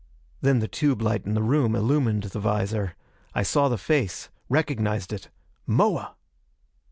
[0.41, 2.95] Then the tube light in the room illumined the visor.
[3.35, 5.29] I saw the face, recognized it.
[5.67, 6.15] Moa!